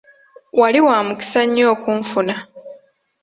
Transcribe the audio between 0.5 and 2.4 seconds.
Wali wa mukisa nnyo okunfuna.